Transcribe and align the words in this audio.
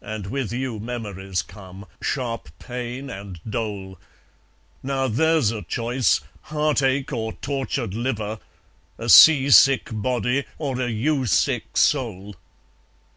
And 0.00 0.26
with 0.26 0.52
you 0.52 0.80
memories 0.80 1.40
come, 1.40 1.86
sharp 2.00 2.48
pain, 2.58 3.08
and 3.08 3.38
dole. 3.48 3.96
Now 4.82 5.06
there's 5.06 5.52
a 5.52 5.62
choice 5.62 6.20
heartache 6.40 7.12
or 7.12 7.34
tortured 7.34 7.94
liver! 7.94 8.40
A 8.98 9.08
sea 9.08 9.50
sick 9.50 9.88
body, 9.92 10.42
or 10.58 10.80
a 10.80 10.90
you 10.90 11.26
sick 11.26 11.76
soul! 11.76 12.34